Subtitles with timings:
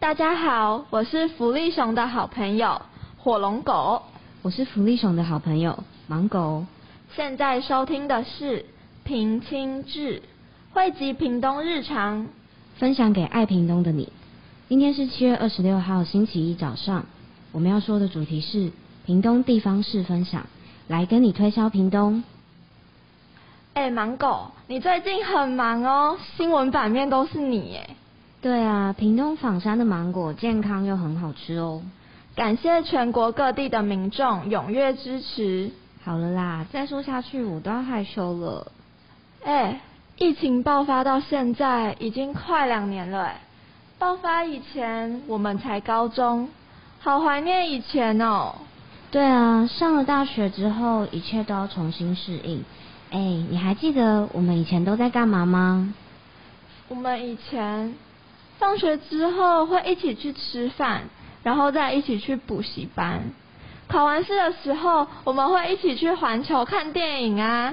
[0.00, 2.80] 大家好，我是福利熊的好朋友
[3.18, 4.02] 火龙狗。
[4.40, 6.64] 我是福利熊的好朋友盲狗。
[7.14, 8.64] 现在收听的是
[9.04, 10.22] 平清志，
[10.72, 12.26] 汇集屏东日常，
[12.78, 14.10] 分享给爱屏东的你。
[14.70, 17.04] 今天是七月二十六号星期一早上，
[17.52, 18.72] 我们要说的主题是
[19.04, 20.46] 屏东地方事分享，
[20.88, 22.24] 来跟你推销屏东。
[23.74, 27.90] 哎，盲狗，你最近很忙哦，新闻版面都是你耶。
[28.42, 31.82] 对啊，屏东仿山的芒果健康又很好吃哦。
[32.34, 35.70] 感谢全国各地的民众踊跃支持。
[36.02, 38.72] 好了啦，再说下去我都要害羞了。
[39.44, 39.80] 哎，
[40.16, 43.40] 疫情爆发到现在已经快两年了哎。
[43.98, 46.48] 爆发以前我们才高中，
[47.00, 48.54] 好怀念以前哦。
[49.10, 52.64] 对啊，上了大学之后一切都要重新适应。
[53.10, 55.92] 哎，你还记得我们以前都在干嘛吗？
[56.88, 57.94] 我们以前
[58.60, 61.02] 放学之后会一起去吃饭。
[61.42, 63.22] 然后再一起去补习班，
[63.88, 67.72] 考完试的时候我们会一起去环球看电影啊。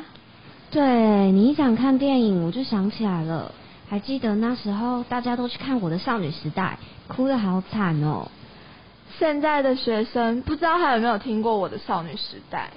[0.71, 3.51] 对你一讲看电影，我就想起来了，
[3.89, 6.77] 还记得那时候大家都去看我的少女时代，
[7.09, 8.31] 哭得好惨哦。
[9.19, 12.69] 现在的学生不知道还有没有听过我的少女时代？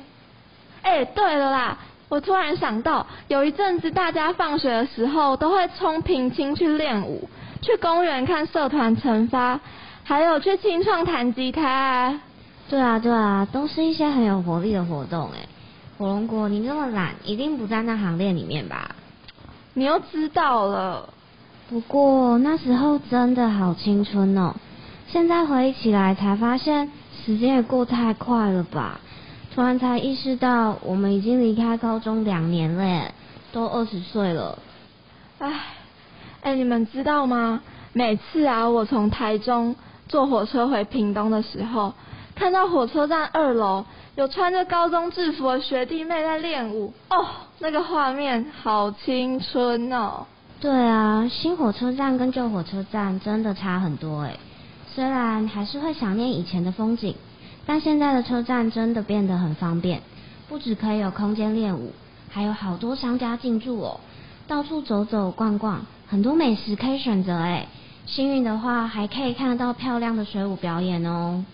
[0.82, 7.30] 哎，对了啦，我突然想到，有一阵子大家放学的时候都会冲平清去练舞，
[7.62, 9.60] 去公园看社团惩罚。
[10.02, 12.18] 还有去清创弹吉他，
[12.68, 15.46] 对啊对啊，都是一些很有活力的活动哎。
[15.96, 18.96] 火龙果，你这么懒，一定不在那行列里面吧？
[19.74, 21.08] 你又知道了。
[21.68, 24.52] 不过那时候真的好青春哦，
[25.06, 26.90] 现在回忆起来才发现
[27.24, 28.98] 时间也过太快了吧？
[29.54, 33.12] 突然才意识到我们已经离开高中两年了，
[33.52, 34.58] 都二十岁了。
[35.38, 35.52] 唉，
[36.42, 37.62] 哎，你们知道吗？
[37.92, 39.76] 每次啊，我从台中。
[40.08, 41.94] 坐火车回屏东的时候，
[42.34, 43.84] 看到火车站二楼
[44.16, 47.26] 有穿着高中制服的学弟妹在练舞，哦，
[47.60, 50.26] 那个画面好青春哦。
[50.60, 54.36] 对啊，新火车站跟旧火车站真的差很多哎。
[54.92, 57.14] 虽然还是会想念以前的风景，
[57.64, 60.02] 但现在的车站真的变得很方便，
[60.48, 61.92] 不只可以有空间练舞，
[62.28, 64.00] 还有好多商家进驻哦，
[64.48, 67.68] 到处走走逛逛，很多美食可以选择诶。
[68.04, 71.44] 幸运的话，还可以看得到漂亮的水舞表演哦。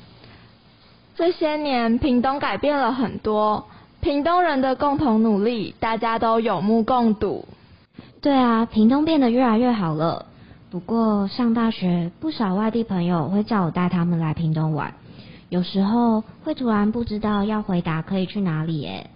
[1.14, 3.66] 这些年，屏东改变了很多，
[4.00, 7.44] 屏东人的共同努力，大家都有目共睹。
[8.22, 10.24] 对啊，屏东变得越来越好了。
[10.70, 14.94] 不过上大学，不少外地朋友会叫我带他们来屏东玩，
[15.50, 19.10] 有时候会突然不知道要回答可以去哪里耶。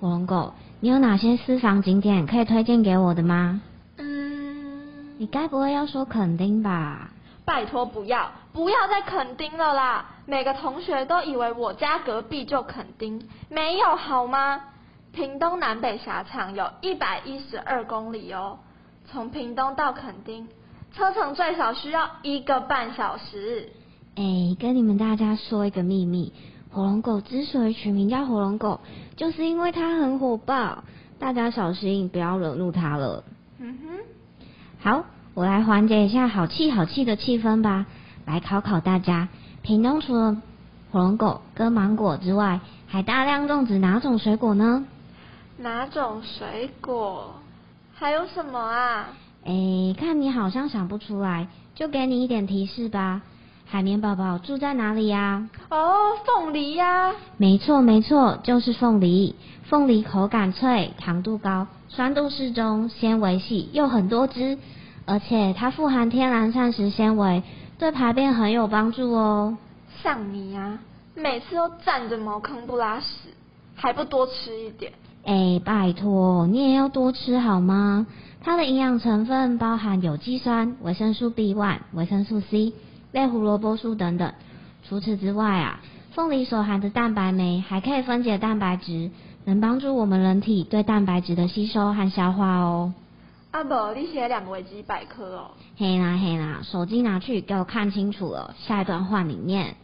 [0.00, 3.60] 火龙狗，你有哪些私房景点可以推荐给我的吗？
[5.18, 7.10] 你该不会要说垦丁吧？
[7.44, 10.06] 拜托不要，不要再垦丁了啦！
[10.26, 14.60] 每个同学都以为我家隔壁就垦丁，没有好吗？
[15.12, 18.58] 屏东南北狭长有一百一十二公里哦，
[19.10, 20.46] 从屏东到垦丁，
[20.94, 23.70] 车程最少需要一个半小时。
[24.14, 24.22] 哎，
[24.60, 26.32] 跟你们大家说一个秘密，
[26.70, 28.80] 火龙果之所以取名叫火龙果，
[29.16, 30.84] 就是因为它很火爆，
[31.18, 33.24] 大家小心不要惹怒它了。
[33.58, 33.98] 嗯哼。
[34.80, 37.86] 好，我来缓解一下好气好气的气氛吧。
[38.24, 39.28] 来考考大家，
[39.62, 40.36] 屏东除了
[40.92, 44.86] 火龙果跟芒果之外，还大量种植哪种水果呢？
[45.56, 47.34] 哪种水果？
[47.92, 49.08] 还有什么啊？
[49.44, 49.52] 哎，
[49.98, 53.22] 看你好像想不出来，就给你一点提示吧。
[53.66, 55.48] 海绵宝宝住在哪里呀？
[55.70, 57.12] 哦，凤梨呀。
[57.36, 59.34] 没错没错，就是凤梨。
[59.64, 61.66] 凤梨口感脆，糖度高。
[61.88, 64.58] 酸度适中，纤维细，又很多汁，
[65.06, 67.42] 而且它富含天然膳食纤维，
[67.78, 69.56] 对排便很有帮助哦。
[70.02, 70.78] 像你呀，
[71.14, 73.06] 每次都占着茅坑不拉屎，
[73.74, 74.92] 还不多吃一点？
[75.24, 78.06] 哎，拜托，你也要多吃好吗？
[78.40, 82.72] 它的营养成分包含有机酸、维生素 B1、维生素 C、
[83.12, 84.32] 类胡萝卜素等等。
[84.88, 85.80] 除此之外啊，
[86.12, 89.10] 凤梨所含的蛋白酶还可以分解蛋白质。
[89.44, 92.92] 能帮助我们人体对蛋白质的吸收和消化哦。
[93.50, 95.50] 阿伯，你写两个维基百科哦。
[95.78, 99.74] 嘿啦嘿啦，手机拿去给我看清楚了，下一段话里面。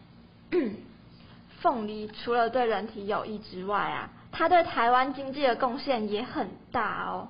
[1.61, 7.29] 凤梨除了对人体有益之外啊，它对台湾经济的贡献也很大哦。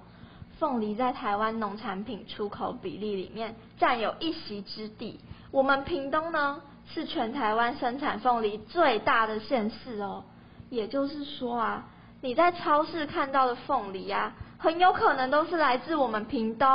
[0.59, 5.21] 凤梨在台湾农产品出口比例里面占有一席之地。
[5.53, 6.61] 我们屏东呢，
[6.93, 10.25] 是全台湾生产凤梨最大的县市哦。
[10.69, 11.87] 也就是说啊。
[12.25, 16.67] 你在超市看到的凤梨啊，很有可能都是来自我们屏东。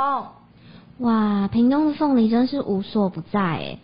[0.98, 3.80] 哇，屏东的凤梨真是无所不在诶。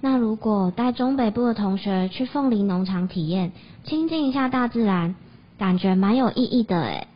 [0.00, 3.52] 那如果带中北部的同学去凤梨农场体验，
[3.84, 5.14] 亲近一下大自然，
[5.58, 7.06] 感觉蛮有意义的诶。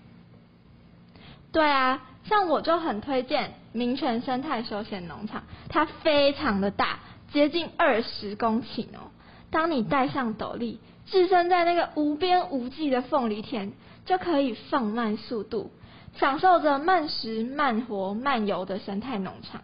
[1.50, 6.98] 对啊，像我就很推荐民权生态休闲农场，它非常的大，
[7.32, 9.08] 接近二十公顷哦。
[9.50, 13.72] 当你戴上斗笠，置身在那个无边无际的凤梨田，
[14.04, 15.70] 就可以放慢速度，
[16.18, 19.62] 享受着慢食慢活慢游的生态农场。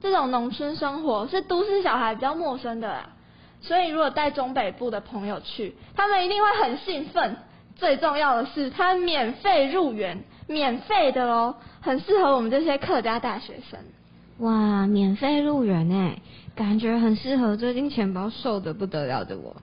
[0.00, 3.08] 这种农村生活是都市小孩比较陌生的啦，
[3.60, 7.36] 所以如果带中北部的朋友去，他们一定会很兴奋。
[7.76, 10.24] 最重要的是，它免费入园。
[10.48, 13.78] 免费的哦，很适合我们这些客家大学生。
[14.38, 16.18] 哇，免费入园哎，
[16.56, 19.56] 感觉很适合最近钱包瘦的不得了的我。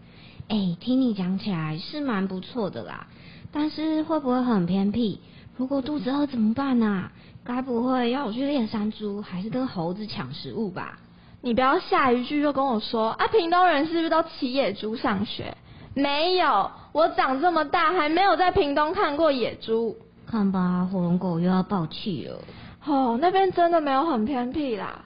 [0.48, 3.07] 哎，听你讲起来是蛮不错的啦，
[3.51, 5.19] 但是会不会很偏僻？
[5.57, 7.12] 如果肚子饿怎么办啊？
[7.44, 11.00] 该不会要我去猎山猪，还是跟猴子抢食物吧？
[11.42, 15.56] 你不要下一句就跟我说啊，屏东人是不是都骑野猪上学？
[15.96, 19.98] 没有，我长这么大还没有在屏东看过野猪。
[20.28, 22.40] 看吧，火龙果又要爆气了。
[22.86, 25.04] 哦，那边真的没有很偏僻啦。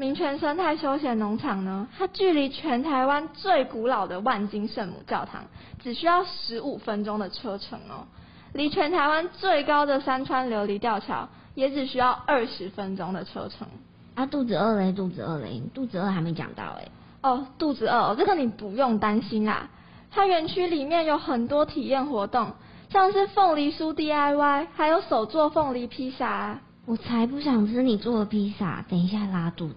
[0.00, 5.44] 民权生态休闲农场呢，它距离全台湾最古老的万金圣母教堂
[5.82, 8.08] 只需要十五分钟的车程哦。
[8.54, 13.68] 离全台湾最高的山川琉璃吊桥也只需要二十分钟的车程。
[14.14, 16.88] 啊，肚子饿嘞，肚子饿嘞，肚子饿还没讲到哎。
[17.20, 19.68] 哦，肚子饿，这个你不用担心啦。
[20.10, 22.52] 它园区里面有很多体验活动。
[22.88, 26.58] 像是凤梨酥 DIY，还有手做凤梨披萨。
[26.90, 29.76] 我才不想吃你做的披萨，等一下拉肚子。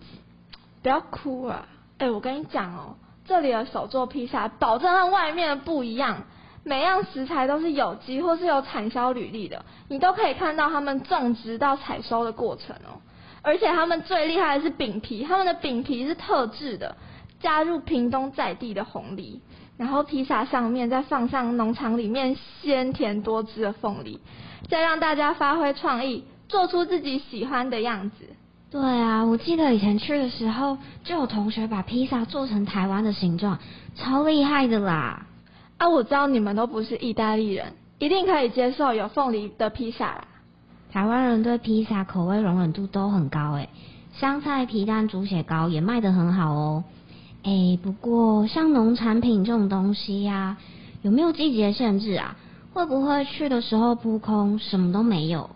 [0.81, 1.67] 不要哭啊！
[1.99, 6.23] 哎，我跟你讲哦，这里的手做披萨保证和外面的不一样，
[6.63, 12.97] 每样食材都是有机或是有产销履历的，你都可以看到他们种植到采收的过程哦。
[13.43, 16.95] 而且他们最厉害的是饼皮，他们的饼皮是特制的，
[17.39, 19.39] 加入屏东在地的红梨。
[19.77, 24.19] 然后披萨上面再放上农场里面鲜甜多汁的凤梨，
[24.67, 28.17] 再让大家发挥创意，做出自己喜欢的样子。
[28.69, 33.57] 对啊，我记得以前去的时候，就有同学把披萨做成台湾的形状，
[33.95, 35.25] 超厉害的啦！
[35.79, 40.27] 啊，我知道你们都不是意大利人，一定可以接受有凤梨的披萨啦。
[40.91, 43.67] 台湾人对披萨口味容忍度都很高诶，
[44.13, 46.83] 香菜皮蛋猪血糕也卖得很好哦。
[47.41, 50.57] 哎，不过像农产品这种东西呀，
[51.01, 52.35] 有没有季节限制啊？
[52.73, 55.49] 会不会去的时候扑空，什么都没有？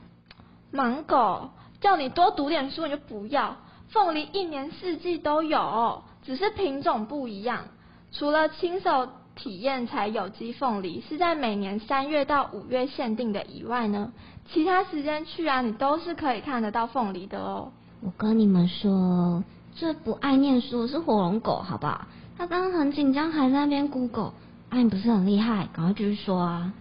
[0.78, 1.50] 芒狗
[1.82, 3.56] 叫你多读点书，你就不要。
[3.90, 7.64] 凤梨一年四季都有，只是品种不一样。
[8.12, 14.12] 除了亲手体验才有机凤梨是在每年三月到五月限定的以外呢，
[14.52, 17.72] 其他时间去啊，你都是可以看得到凤梨的哦。
[18.02, 19.44] 我跟你们说。
[19.74, 22.08] 最不爱念书是火龙狗，好不好？
[22.38, 24.34] 他刚刚很紧张，还在那边 Google。
[24.70, 25.68] 哎，你不是很厉害？
[25.74, 26.74] 赶快继续说啊！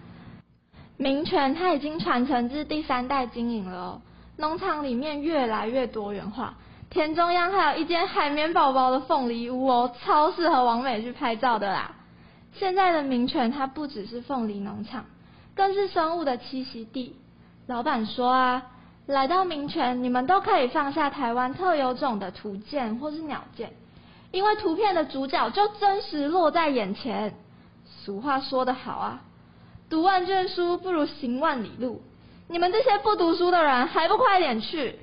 [0.96, 4.00] 民权它已经传承至第三代经营了哦，
[4.36, 6.54] 农场里面越来越多元化，
[6.90, 11.94] 田中央还有一间海绵宝宝的凤梨屋哦，超适合王美去拍照的啦。
[12.54, 15.04] 现在的民权它不只是凤梨农场，
[15.54, 17.16] 更是生物的栖息地。
[17.66, 18.62] 老板说啊。
[19.06, 23.72] 来到民权，你们都可以放下台湾特有种的图鉴或是鸟鉴，
[24.32, 27.32] 因为图片的主角就真实落在眼前。
[27.86, 29.22] 俗话说得好啊，
[29.88, 32.02] 读万卷书不如行万里路。
[32.48, 34.96] 你们这些不读书的人，还不快点去？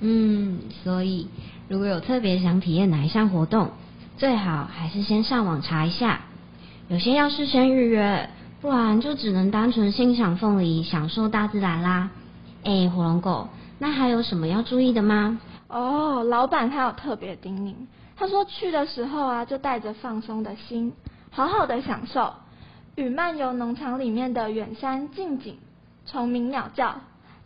[0.00, 1.28] 嗯，所以
[1.68, 3.70] 如果有特别想体验哪一项活动，
[4.16, 6.20] 最好还是先上网查一下，
[6.88, 12.10] 有些要事先预约，不然就只能单纯欣赏凤梨，享受大自然啦。
[12.64, 13.48] 哎，火龙果，
[13.78, 15.40] 那还有什么要注意的吗？
[15.68, 17.74] 哦，老板他有特别叮咛，
[18.16, 20.92] 他说去的时候啊，就带着放松的心，
[21.30, 22.32] 好好的享受
[22.96, 25.56] 与漫游农场里面的远山近景、
[26.06, 27.00] 虫鸣鸟叫，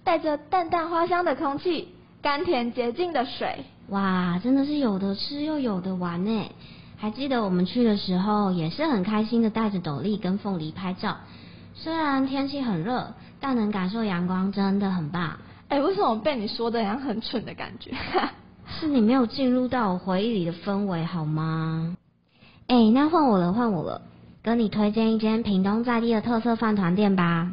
[0.04, 1.88] 带着淡淡花香的空气、
[2.22, 3.64] 甘甜洁净的水。
[3.88, 6.50] 哇，真的是有的吃又有的玩呢！
[6.96, 11.16] 还记得我们去的时候，也是很开心的，带着斗笠跟凤梨拍照。
[11.74, 13.14] 虽然天气很热。
[13.38, 15.36] 但能感受阳光真的很棒。
[15.68, 17.94] 哎，为什么被你说的像很蠢的感觉？
[18.66, 21.94] 是你没有进入到我回忆里的氛围好吗？
[22.66, 24.00] 哎，那换我了，换我了，
[24.46, 27.52] 跟你推荐一间屏东在地的特色饭团店吧。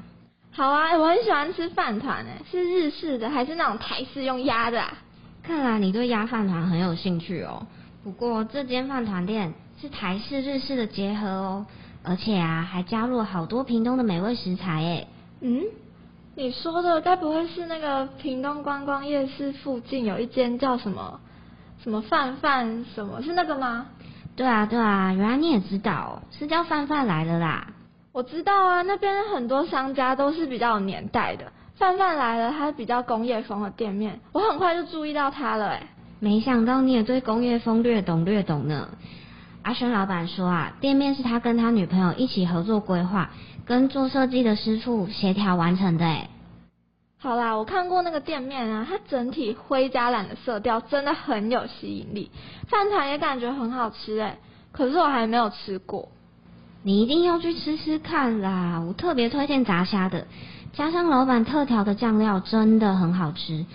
[0.52, 4.80] 好啊，我很喜欢吃饭团诶，是日式的还是那种台式用压的？
[4.80, 4.94] 啊？
[5.42, 7.66] 看来你对压饭团很有兴趣哦。
[8.04, 11.66] 不过这间饭团店是台式日式的结合哦，
[12.04, 15.08] 而且啊还加入了好多屏东的美味食材诶。
[15.42, 15.64] 嗯，
[16.36, 21.20] 你说的该不会是那个屏东观光夜市附近有一间叫什么
[21.84, 23.20] 什么饭饭什么？
[23.24, 23.88] 是那个吗？
[24.36, 27.68] 对啊对啊，原来你也知道，是叫范范来了啦。
[28.12, 31.52] 我知道啊，那边很多商家都是比较有年代的。
[31.76, 35.84] 范范来了，他比较工业风的店面，我很快就注意到他了哎。
[36.20, 38.90] 没想到你也对工业风略懂略懂呢。
[39.64, 43.30] 阿轩老板说啊，店面是他跟他女朋友一起合作规划，
[43.66, 46.30] 跟做设计的师傅协调完成的哎。
[47.24, 52.30] 好啦，我看过那个店面啊，它整体灰加蓝的色调真的很有吸引力，
[52.68, 54.38] 饭团也感觉很好吃哎，
[54.74, 56.10] 可是我还没有吃过。
[56.84, 60.28] 你一定要去吃吃看啦，我特别推荐炸虾的，
[60.74, 63.66] 加上老板特调的酱料真的很好吃，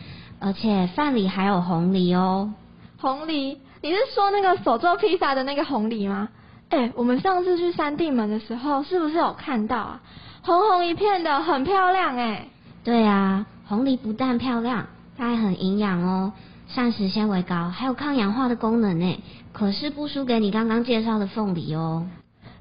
[0.41, 2.53] 而且饭里还有红梨哦。
[3.01, 3.59] 红梨？
[3.81, 6.29] 你是说那个手做披萨的那个红梨吗？
[6.69, 10.01] 哎，我们上次去三地门的时候是不是有看到啊？
[10.43, 12.49] 红红一片的，很漂亮哎。
[12.89, 14.87] 对啊，红梨不但漂亮，
[15.19, 16.33] 它还很营养哦，
[16.69, 19.23] 膳食纤维高，还有抗氧化的功能呢。
[19.53, 22.09] 可是不输给你刚刚介绍的凤梨哦。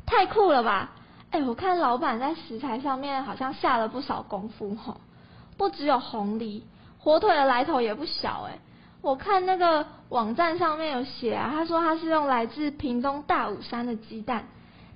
[0.06, 0.92] 太酷了吧！
[1.32, 5.00] 哎，我看老板在食材上面好像下了不少功夫吼，
[5.56, 6.62] 不只有红梨，
[7.00, 8.60] 火腿的来头也不小哎。
[9.02, 14.44] 我看那个网站上面有写啊，他说他是用来自屏东大武山的鸡蛋，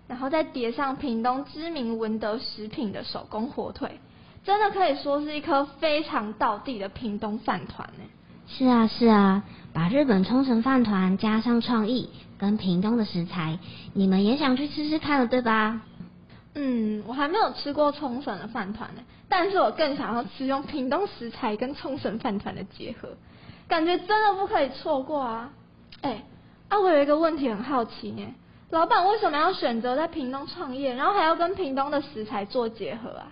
[0.09, 3.97] 然后再叠上屏东知名文德食品的手工火腿。
[4.43, 8.03] 真的可以说是一颗非常道地的屏东饭团呢。
[8.48, 9.43] 是啊是啊，
[9.74, 13.60] 把日本冲绳饭团加上创意跟屏东的食材，
[13.93, 15.81] 你们也想去吃吃看了对吧？
[16.55, 23.10] 嗯，我还没有吃过冲绳的饭团呢，但是我更想要吃用屏东食材跟冲绳饭团的结合，
[23.69, 25.50] 感觉真的不可以错过啊！
[26.01, 26.24] 哎，
[26.67, 28.27] 啊，我有一个问题很好奇呢，
[28.69, 33.27] 老板为什么要选择在屏东创业，然后还要跟屏东的食材做结合啊？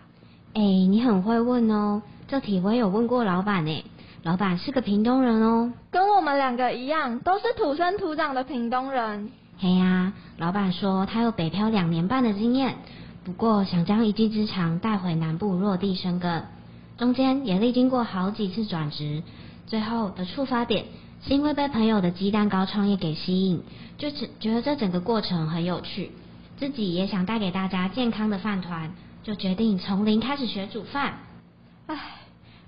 [0.54, 3.84] 哎，你很会问哦，这题我有问过老板呢。
[4.24, 9.32] 老板是个屏东人哦，跟我们两个一样，都是土生土长的屏东人。
[9.58, 12.76] 嘿呀，老板说他有北漂两年半的经验，
[13.24, 16.44] 不过想将一技之长带回南部落地生根，
[16.98, 19.24] 中间也历经过好几次转职，
[19.68, 20.86] 最后的触发点
[21.22, 23.64] 是因为被朋友的鸡蛋糕创业给吸引，
[23.98, 26.12] 就只觉得这整个过程很有趣，
[26.58, 28.92] 自己也想带给大家健康的饭团。
[29.24, 31.20] 就决定从零开始学煮饭。
[31.88, 31.98] 唉，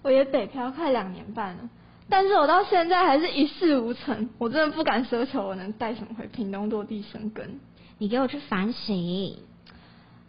[0.02, 1.70] 我也北漂快两年半了，
[2.10, 4.30] 但是我到现在还是一事无成。
[4.38, 7.60] 我真的不敢奢求我能带什么回屏东落地生根。
[7.98, 9.38] 你给我去反省。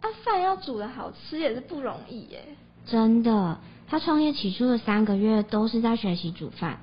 [0.01, 2.45] 啊，饭要煮的好吃也是不容易耶。
[2.87, 6.81] 真的，他创业起初的三个月都是在学习煮饭，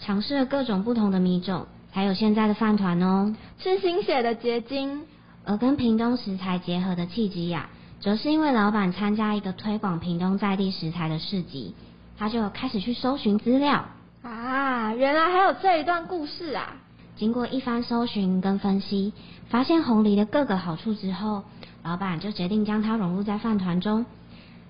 [0.00, 3.34] 尝试了各种不同的米种，才有现在的饭团哦。
[3.58, 5.02] 是心血的结晶。
[5.42, 7.70] 而跟屏东食材结合的契机呀。
[8.00, 11.74] 则是因为老板参加一个推广屏东在地食材的市集，
[12.18, 13.84] 他就开始去搜寻资料
[14.22, 16.76] 啊，原来还有这一段故事啊！
[17.16, 19.12] 经过一番搜寻跟分析，
[19.50, 21.42] 发现红梨的各个好处之后，
[21.82, 24.06] 老板就决定将它融入在饭团中，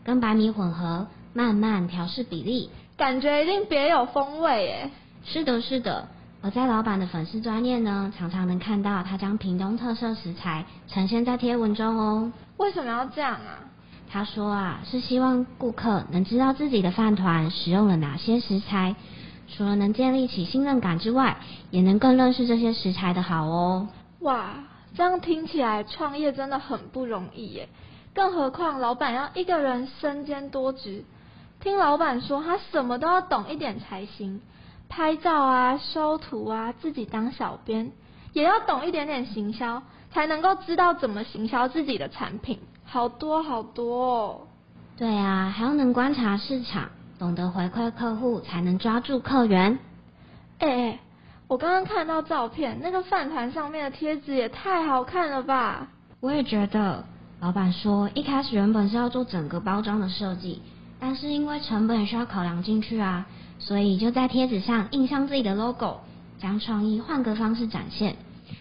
[0.02, 4.90] 跟白米混合，慢慢调试比例，感觉一定别有风味耶！
[5.24, 6.08] 是的，是的。
[6.42, 12.32] 而在老板的粉丝专业呢，常常能看到他将屏东特色食材呈现在贴文中哦。
[12.56, 13.60] 为什么要这样啊？
[14.10, 18.96] 他说啊，是希望顾客能知道自己的饭团使用了哪些食材，
[19.48, 21.36] 除了能建立起信任感之外，
[21.70, 23.88] 也能更认识这些食材的好哦。
[24.20, 24.54] 哇，
[24.94, 27.68] 这样听起来创业真的很不容易耶！
[28.12, 31.04] 更何况老板要一个人身兼多职，
[31.60, 34.40] 听老板说他什么都要懂一点才行。
[34.90, 37.92] 拍照啊，修图啊，自己当小编，
[38.32, 39.80] 也要懂一点点行销，
[40.12, 44.04] 才能够知道怎么行销自己的产品，好多好多。
[44.04, 44.40] 哦。
[44.98, 49.78] 对啊，还要能观察市场，懂得回馈客户，才能抓住客源。
[50.58, 50.98] 哎，
[51.46, 55.86] 我刚刚看到照片，那个饭团上面的贴纸也太好看了吧！
[56.18, 57.04] 我也觉得，
[57.38, 60.60] 老板说一开始原本是要做整个包装的设计，
[60.98, 63.24] 但是因为成本需要考量进去啊。
[63.60, 66.00] 所以就在贴纸上印上自己的 logo，
[66.40, 68.16] 将创意换个方式展现。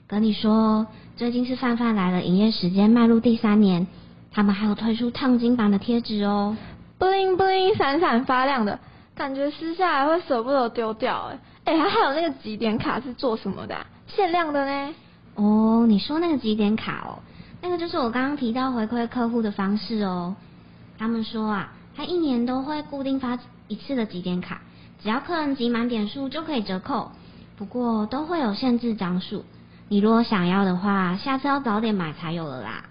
[0.07, 0.85] 跟你说，
[1.17, 3.87] 最近是范范来了，营业时间迈入第三年，
[4.31, 6.55] 他们还有推出烫金版的贴纸哦
[6.99, 8.79] ，bling bling 闪闪发亮的，
[9.15, 11.39] 感觉撕下来会舍不得丢掉哎。
[11.65, 13.75] 哎，还还有那个几点卡是做什么的？
[14.07, 14.93] 限量的呢？
[15.35, 17.19] 哦，你说那个几点卡哦，
[17.61, 20.35] 那个就是我刚刚提到回馈客户的方式哦。
[20.97, 24.61] 他们说啊，他一年都会固定发一次的几点卡。
[25.01, 27.11] 只要客人集满点数就可以折扣，
[27.57, 29.45] 不过都会有限制张数。
[29.87, 32.85] 你如果想要的话，下次要早点买才有了啦。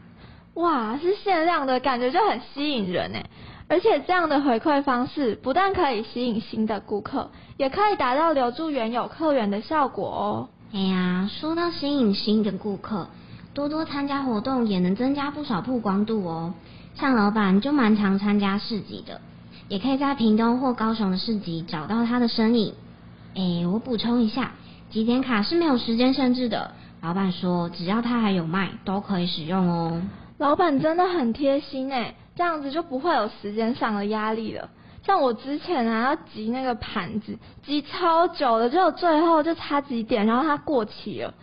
[0.54, 3.30] 哇，是限量的感觉就很吸引人哎！
[3.68, 10.48] 而且这样的回馈方式不但可以吸引新的顾客，也可以达到留住原有客源的效果哦。
[10.72, 13.08] 哎呀，说到吸引新的顾客，
[13.54, 16.54] 多多参加活动也能增加不少曝光度哦。
[16.94, 19.20] 像老板就蛮常参加市集的，
[19.68, 22.74] 也可以在屏东或高雄的市集找到他的身影。
[23.34, 24.52] 哎，我补充一下，
[24.90, 26.72] 集点卡是没有时间限制的。
[27.00, 30.02] 老板说，只要他还有卖，都可以使用哦。
[30.38, 34.68] 老板真的很贴心哎，这样子就不会有时间上的压力了。
[35.04, 41.34] 像我之前啊，要集那个盘子，集超久的，就最后就差几点，然后它过期了，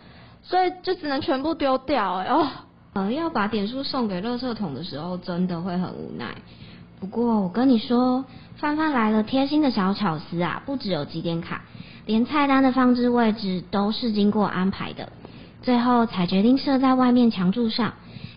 [0.42, 2.46] 所以就只能全部丢掉哎哦。
[2.92, 6.34] 呃，要把点数送给垃圾桶的时候，真的会很无奈。
[6.98, 8.24] 不过我跟你说，
[8.56, 11.62] 范范来了贴心的小巧思啊，不只有几点卡，
[12.06, 15.10] 连菜单的放置位置都是经过安排的。
[15.62, 17.94] 最后才决定设在外面墙柱上，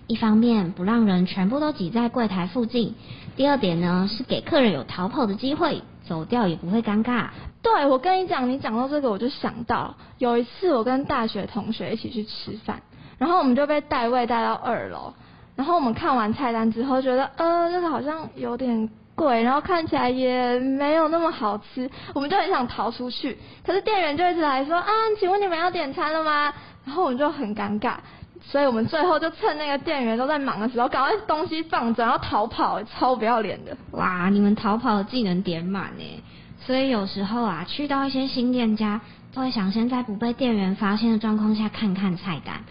[0.08, 2.96] 一方面不让人全部都挤在柜台附近，
[3.36, 7.28] 第二点呢是给客人有逃跑的机会，走掉也不会尴尬。
[7.62, 12.82] 对，我跟你讲，你讲到这个我就想到，有一次我跟大学同学一起去吃饭，
[13.18, 15.14] 然后我们就被带位带到二楼，
[15.60, 24.88] 然后我们看完菜单之后觉得，呃，这个好像有点贵，然后看起来也没有那么好吃，我们就很想逃出去，可是店员就一直来说，啊，
[25.20, 26.54] 请问你们要点餐了吗？
[26.86, 27.96] 然后我们就很尴尬，
[28.42, 33.76] 所以我们最后就趁那个店员都在忙的时候，赶快东西放着，然后逃跑，超不要脸的。
[33.92, 36.24] 哇，你们逃跑的技能点满呢！
[36.66, 39.02] 所以有时候啊，去到一些新店家，
[39.34, 42.64] 都会想先在不被店员发现的状况下看看菜单，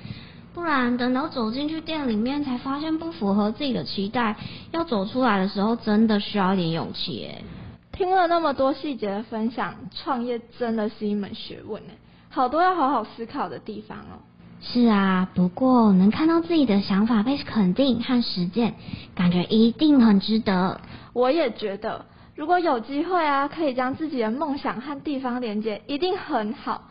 [0.59, 4.35] 不然等到走进去店里面才发现不符合自己的期待，
[4.73, 7.45] 要走出来的时候，真的需要一点勇气诶。
[7.93, 11.93] 听了那么多细节的分享，创业真的是一门学问呢。
[12.29, 14.19] 好多要好好思考的地方哦。
[14.61, 18.75] 是啊，不过能看到自己的想法被肯定和实践，
[19.15, 20.81] 感觉一定很值得。
[21.12, 26.83] 我也觉得，如果有机会啊，可以将自己的梦想和地方连接，一定很好。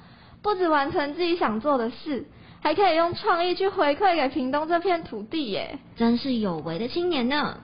[0.41, 2.25] 不止完成自己想做的事，
[2.61, 5.79] 还可以用创意去回馈给屏东这片土地耶。
[5.95, 7.57] 真是有为的青年呢。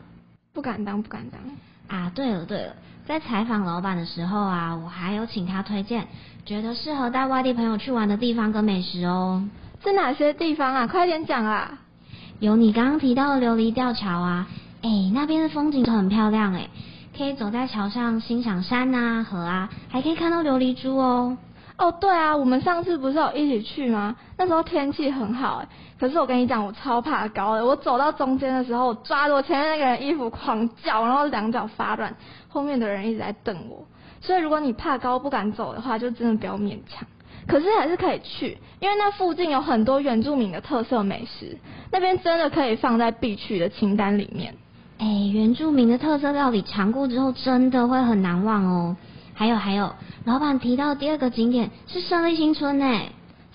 [0.53, 1.41] 不敢当，不敢当。
[1.87, 2.75] 啊，对了对了。
[3.05, 6.07] 在采访老板的时候啊，我还有请他推荐
[6.45, 9.43] 觉得适合带外地朋友去玩的地方跟美食哦。
[9.83, 10.87] 是哪些地方啊？
[10.87, 11.79] 快点讲啊！
[12.39, 14.47] 有你刚刚提到的琉璃吊桥啊，
[14.81, 16.69] 哎，那边的风景很漂亮哎，
[17.17, 21.37] 可以走在桥上欣赏山啊、河啊，还可以看到琉璃珠哦。
[21.77, 24.15] 哦，对啊，我们上次不是有一起去吗？
[24.37, 25.67] 那时候天气很好哎，
[25.99, 27.65] 可是我跟你讲，我超怕高的。
[27.65, 32.15] 我走到中间的时候，抓着我前面那个人衣服狂叫，然后两脚发软，
[32.47, 33.83] 后面的人一直在瞪我。
[34.21, 37.07] 所以如果你怕高不敢走的话，就真的不要勉强。
[37.47, 41.57] 可是还是可以去，因为那附近有很多原住民的特色美食，
[41.91, 44.55] 那边真的可以放在必去的清单里面。
[44.99, 48.95] 哎，原住民的特色料理尝过之后，真的会很难忘哦。
[49.33, 49.93] 还有还有，
[50.25, 52.85] 老板提到第二个景点是胜利新村呢。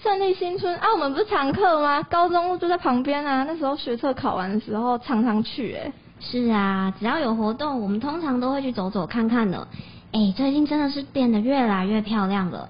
[0.02, 2.02] 胜利新村啊，我们不是常客吗？
[2.04, 5.92] 高中就在旁边啊，那时候学测考完的时候常常去哎。
[6.20, 9.66] 是啊，只要有活动，我们通常都会去走走看看的。
[10.12, 12.68] 哎，最近真的是变得越来越漂亮了。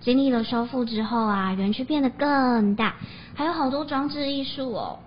[0.00, 2.94] 经历了修复之后啊，园区变得更大，
[3.34, 4.98] 还有好多装置艺术哦。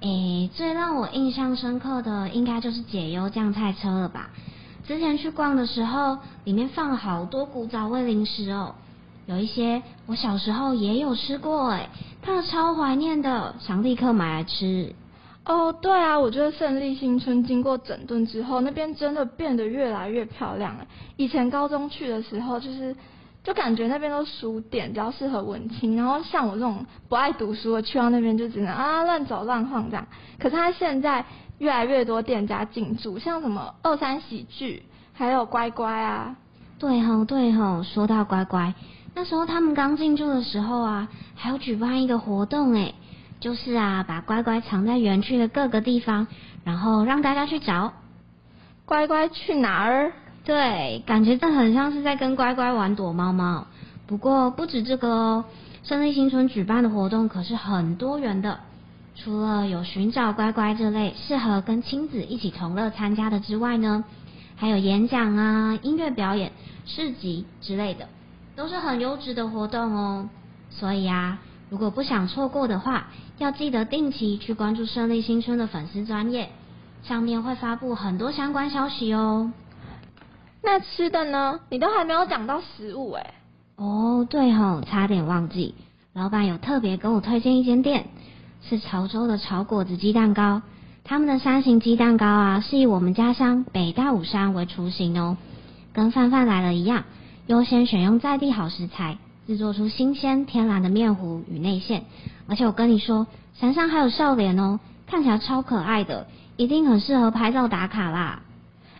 [0.00, 4.30] 哎，最让我印象深刻的应该就是解忧酱菜车了吧。
[4.86, 8.74] 之前去逛的时候，里面放了好多古早味零食哦，
[9.26, 11.88] 有一些我小时候也有吃过哎，
[12.20, 14.94] 看了超怀念的，想立刻买来吃。
[15.44, 20.86] 哦，对啊，我觉得胜利新村经过整顿之后，那边真的变得越来越漂亮了。
[21.16, 22.94] 以前高中去的时候，就是
[23.42, 30.06] 就感觉那边都书店，比较适合文青，然后像我这种不爱读书的，去到那边就只能啊乱走乱晃这样。
[30.38, 31.24] 可是他现在。
[31.58, 36.34] 越来越多店家进驻，像什么二三喜剧，还有乖乖啊。
[36.76, 38.74] 对吼对吼，说到乖乖，
[39.14, 42.96] 那时候他们刚进驻的时候啊，还有举办一个活动诶，
[43.38, 46.26] 就是啊，把乖乖藏在园区的各个地方，
[46.64, 47.92] 然后让大家去找。
[48.84, 50.12] 乖乖去哪儿？
[50.44, 53.66] 对，感觉这很像是在跟乖乖玩躲猫猫。
[54.06, 55.44] 不过不止这个哦，
[55.84, 58.58] 胜利新村举办的活动可是很多元的。
[59.14, 64.04] 除了有寻找乖乖这类适合跟亲子一起同乐参加的之外呢，
[64.56, 66.50] 还有演讲啊、音乐表演、
[66.86, 68.08] 市集之类的，
[68.56, 70.28] 都是很优质的活动哦。
[70.70, 76.50] 所以啊，如果不想错过的话，要记得定期去关注胜利新村的粉丝专业，
[77.04, 79.52] 上面会发布很多相关消息哦。
[80.62, 81.60] 那吃的呢？
[81.70, 83.34] 你都还没有讲到食物哎。
[83.76, 85.74] 哦，对吼，差点忘记，
[86.12, 88.06] 老板有特别跟我推荐一间店。
[88.68, 90.62] 是潮州的炒果子鸡蛋糕，
[91.02, 95.36] 他们的山形鸡蛋糕啊，是以我们家乡北大武山为雏形哦。
[95.92, 97.02] 跟范范来了一样，
[97.48, 102.04] 优先选用在地好食材，制作出新鲜天然的面糊与内馅。
[102.46, 108.41] 而且我跟你说，山上还有笑脸哦，看起来超可爱的，一定很适合拍照打卡啦。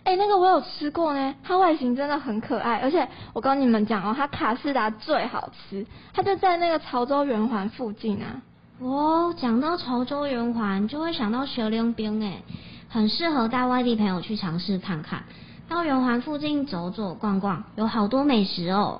[0.03, 8.41] 哎，那个我有吃过呢，它外形真的很可爱，而且我跟你们讲哦，它卡士达最好吃，它就在那个潮州圆环附近啊。
[8.79, 12.41] 哦，讲到潮州圆环，就会想到雪莲冰哎，
[12.89, 15.23] 很适合带外地朋友去尝试看看。
[15.69, 18.99] 到圆环附近走走逛逛，有好多美食哦。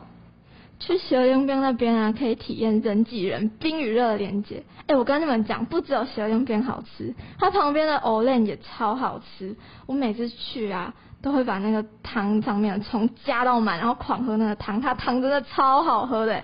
[0.79, 4.63] 去雪莲冰那边啊，可以体验人挤人、冰与热的连接。
[4.88, 9.55] 哎，我跟你们讲，不只有雪莲冰好吃，它旁边的藕链也超好吃。
[9.86, 16.43] 我每次去啊，都会把那个汤上面从加到满，然后狂喝那个汤，它汤真的超好喝的。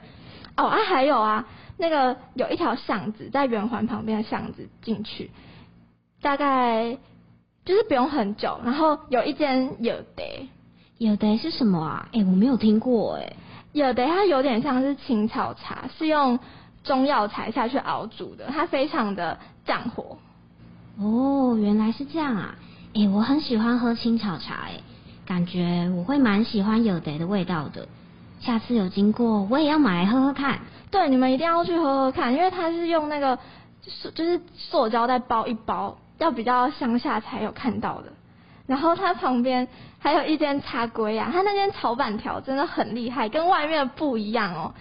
[0.55, 1.45] 哦啊，还有啊。
[1.81, 5.31] 那个有一条巷子，在圆环旁边的巷子进去，
[6.21, 6.97] 大概
[7.63, 10.49] 就是不用很久，然后有一间有的，
[10.97, 12.09] 有的是什么啊？
[12.11, 13.33] 哎，我没有听过哎。
[13.71, 16.39] 有的它有点像是青草茶，是用
[16.83, 20.17] 中药材下去熬煮的，它非常的降火。
[20.99, 22.55] 哦，原来是这样啊！
[22.93, 24.81] 哎，我很喜欢喝青草茶，哎，
[25.25, 27.87] 感觉我会蛮喜欢有得的味道的。
[28.39, 30.59] 下次有经过，我也要买来喝喝看。
[30.89, 33.37] 对，你们一定要去喝喝看，因为它是用那个
[33.81, 38.11] 就是就是塑胶袋包一包，要比较乡下才有看到的。
[38.69, 44.75] 然后它旁边还有一间茶龟啊，它那间炒板条真的很厉害，跟外面的不一样哦。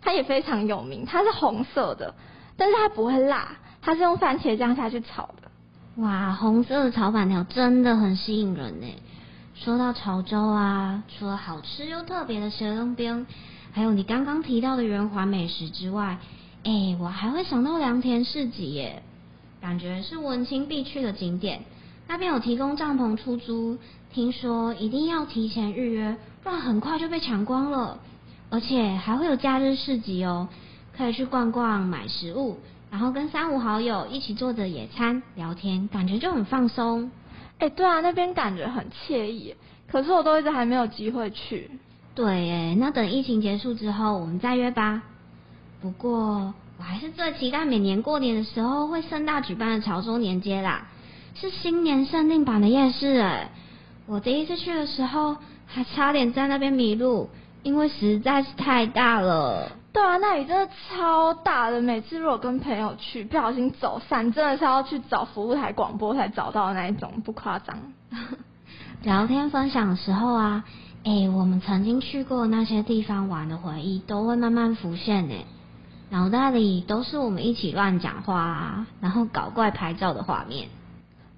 [0.00, 2.14] 它也非常有名，它是红色的，
[2.56, 3.52] 但是它不会辣，
[3.82, 6.02] 它是用番茄酱下去炒的。
[6.02, 8.86] 哇，红色的炒板条真的很吸引人呢。
[9.54, 13.26] 说到潮州啊，除了好吃又特别的蛇龙冰。
[13.72, 16.16] 还有你刚刚提到的圆环美食之外，
[16.64, 19.02] 哎，我还会想到良田市集耶，
[19.60, 21.62] 感觉是文青必去的景点。
[22.06, 23.78] 那边有提供帐篷出租，
[24.12, 27.98] 听说一定要提前预约，不然很快就被抢光了。
[28.50, 30.48] 而且还会有假日市集哦，
[30.96, 32.58] 可以去逛逛买食物，
[32.90, 37.10] 然后跟三五好友一起坐着野餐聊天，感觉就很放松。
[37.58, 39.56] 哎，对啊，那边感觉很惬意，
[39.88, 41.70] 可是我都一直还没有机会去。
[42.14, 45.02] 对哎，那等疫情结束之后，我们再约吧。
[45.80, 50.86] 不过我还是最期待每年过年的时候会盛大举办的潮州年街啦，
[51.34, 53.50] 是新年限定版的夜市哎。
[54.06, 57.30] 我第一次去的时候还差点在那边迷路，
[57.62, 59.72] 因为实在是太大了。
[59.92, 67.78] 对啊，那里真的超大的，每次如果跟朋友去，不小心走散，真的是要去找服务台广播才找到的那一种，不夸张。
[69.02, 70.64] 聊天分享的时候啊。
[71.04, 75.34] 哎，我们曾经去过那些地方玩的回忆都会慢慢浮现呢，
[76.08, 80.68] 脑袋里都是我们一起乱讲话啊，然后搞怪拍照的画面。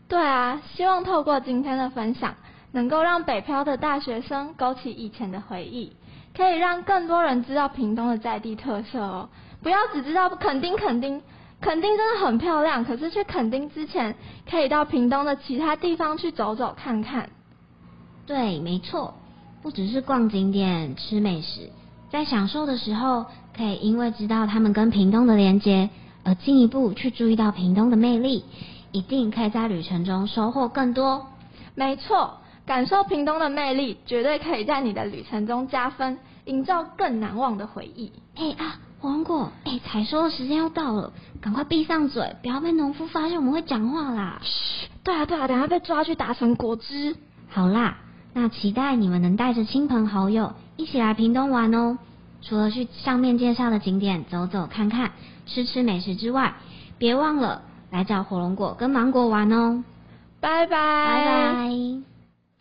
[0.09, 2.35] 对啊，希望透过今天的分享，
[2.73, 5.93] 能够让北漂的大学生勾起以前的回忆，
[6.37, 9.29] 可以让更多人知道屏东的在地特色哦。
[9.63, 11.21] 不要只知道垦丁，垦丁，
[11.61, 14.15] 垦丁真的很漂亮，可是去垦丁之前，
[14.49, 17.29] 可以到屏东的其他地方去走走看看。
[18.27, 19.15] 对，没错。
[19.63, 21.71] 不只是逛景点、吃美食，
[22.09, 25.91] 在享受的时候，可以因为知道他们跟屏东的连接，
[26.23, 28.45] 而进一步去注意到屏东的魅力，
[28.93, 31.27] 一定可以在旅程中收获更多。
[31.75, 38.13] 没错，感受屏东的魅力，绝对可以在你的旅程中加分，营造更难忘的回忆。
[38.37, 44.41] 哎啊，黄果，哎，采收的时间要到了，赶快闭上嘴，不要被农夫发现我们会讲话啦。
[44.43, 47.17] 嘘，对啊对啊，等下被抓去打成果汁。
[47.49, 47.99] 好啦。
[48.39, 51.97] 那期待你们能带着亲朋好友一起来屏东玩哦！
[52.43, 55.13] 除了去上面介绍的景点走走看看、
[55.47, 56.57] 吃吃美食之外，
[56.99, 59.83] 别忘了来找火龙果跟芒果玩哦！
[60.41, 60.69] 拜拜！
[60.69, 62.16] 拜拜！